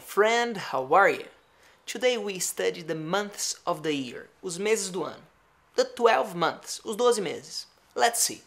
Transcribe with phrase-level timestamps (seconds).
[0.00, 1.26] friend, how are you?
[1.86, 5.22] Today we study the months of the year, os meses do ano.
[5.76, 7.66] The 12 months, os 12 meses.
[7.94, 8.42] Let's see.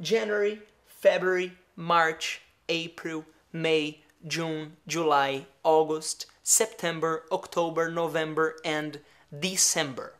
[0.00, 9.00] January, February, March, April, May, June, July, August, September, October, November, and
[9.38, 10.14] December.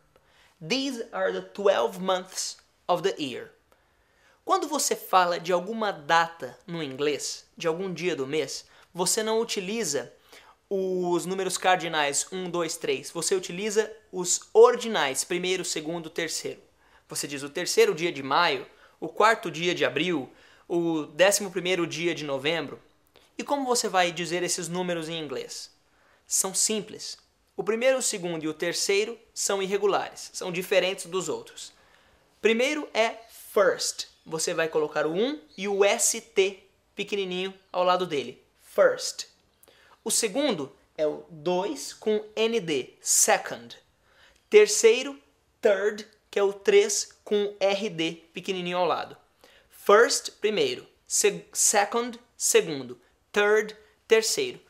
[0.60, 2.58] These are the 12 months
[2.90, 3.52] of the year.
[4.44, 9.40] Quando você fala de alguma data no inglês, de algum dia do mês, você não
[9.40, 10.12] utiliza
[10.74, 13.10] os números cardinais 1, 2, 3.
[13.10, 16.62] Você utiliza os ordinais, primeiro, segundo, terceiro.
[17.10, 18.66] Você diz o terceiro dia de maio,
[18.98, 20.32] o quarto dia de abril,
[20.66, 22.80] o décimo primeiro dia de novembro.
[23.36, 25.70] E como você vai dizer esses números em inglês?
[26.26, 27.18] São simples.
[27.54, 31.70] O primeiro, o segundo e o terceiro são irregulares, são diferentes dos outros.
[32.40, 33.18] Primeiro é
[33.52, 34.06] first.
[34.24, 36.62] Você vai colocar o 1 e o ST
[36.94, 38.42] pequenininho ao lado dele.
[38.62, 39.31] First.
[40.04, 43.78] O segundo é o 2 com ND, second.
[44.50, 45.18] Terceiro,
[45.60, 49.16] third, que é o 3 com RD pequenininho ao lado.
[49.70, 50.86] First, primeiro.
[51.06, 53.00] Se second, segundo.
[53.30, 53.76] Third,
[54.08, 54.60] terceiro.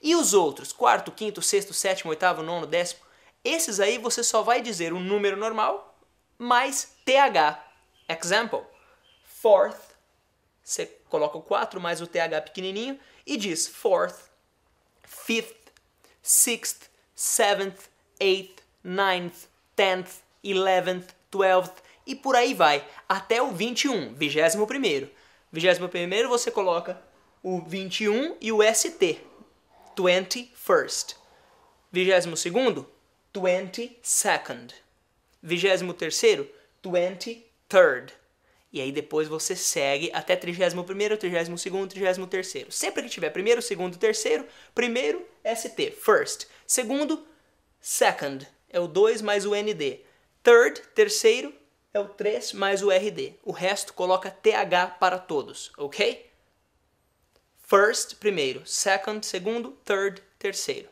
[0.00, 3.00] E os outros, quarto, quinto, sexto, sétimo, oitavo, nono, décimo,
[3.44, 5.98] esses aí você só vai dizer o número normal
[6.36, 7.64] mais TH.
[8.08, 8.62] Example.
[9.22, 9.80] Fourth,
[10.62, 14.31] você coloca o 4 mais o TH pequenininho e diz fourth,
[15.24, 15.70] fifth,
[16.22, 17.88] sixth, seventh,
[18.20, 25.10] eighth, ninth, tenth, eleventh, twelfth e por aí vai, até o 21, vigésimo primeiro.
[25.52, 27.00] Vigésimo primeiro você coloca
[27.42, 29.20] o 21 e o ST,
[29.96, 31.16] 21st.
[31.90, 32.88] Vigésimo segundo,
[33.34, 34.72] 22nd.
[35.42, 36.48] Vigésimo terceiro,
[36.84, 38.12] 23rd.
[38.72, 42.72] E aí depois você segue até 31 primeiro, 32 segundo, 33 terceiro.
[42.72, 46.46] Sempre que tiver primeiro, segundo, terceiro, primeiro, ST, first.
[46.66, 47.26] Segundo,
[47.78, 50.00] second, é o 2 mais o ND.
[50.42, 51.52] Third, terceiro,
[51.92, 53.34] é o 3 mais o RD.
[53.44, 56.30] O resto coloca TH para todos, ok?
[57.60, 58.62] First, primeiro.
[58.66, 59.72] Second, segundo.
[59.84, 60.88] Third, terceiro.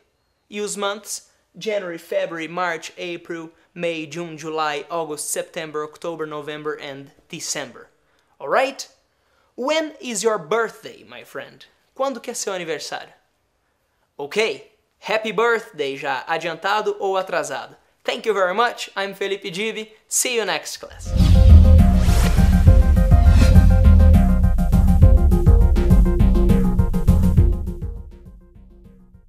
[0.49, 1.30] E os months?
[1.57, 7.89] January, February, March, April, May, June, July, August, September, October, November, and December.
[8.39, 8.89] Alright?
[9.55, 11.65] When is your birthday, my friend?
[11.95, 13.13] Quando que é seu aniversário?
[14.17, 14.71] Ok?
[14.99, 17.75] Happy birthday já, adiantado ou atrasado.
[18.03, 18.89] Thank you very much.
[18.95, 19.93] I'm Felipe Gibi.
[20.07, 21.30] See you next class.